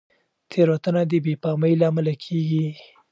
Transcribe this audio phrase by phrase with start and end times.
[0.49, 2.67] تېروتنه د بې پامۍ له امله کېږي.